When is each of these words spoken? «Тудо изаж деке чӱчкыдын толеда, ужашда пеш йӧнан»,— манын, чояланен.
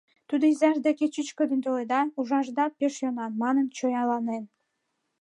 «Тудо 0.29 0.43
изаж 0.53 0.77
деке 0.87 1.05
чӱчкыдын 1.13 1.59
толеда, 1.65 2.01
ужашда 2.19 2.65
пеш 2.77 2.93
йӧнан»,— 3.03 3.31
манын, 3.41 3.67
чояланен. 3.77 4.43